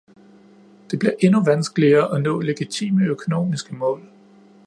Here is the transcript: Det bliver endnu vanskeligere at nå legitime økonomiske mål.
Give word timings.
Det 0.91 0.97
bliver 0.99 1.13
endnu 1.19 1.43
vanskeligere 1.43 2.15
at 2.15 2.21
nå 2.21 2.39
legitime 2.39 3.05
økonomiske 3.05 3.75
mål. 3.75 4.09